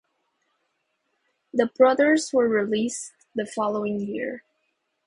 [1.53, 4.43] The brothers were released the following year.